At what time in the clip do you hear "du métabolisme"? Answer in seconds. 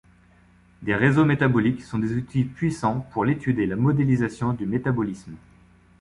4.51-5.35